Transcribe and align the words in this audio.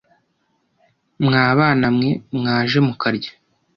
Mwa 1.25 1.43
banamwe 1.57 2.09
mwaje 2.37 2.77
mukarya 2.87 3.31